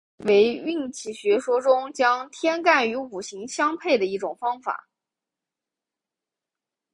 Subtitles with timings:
[0.17, 4.89] 十干化运为运气学说中将天干与五行相配的一种方法。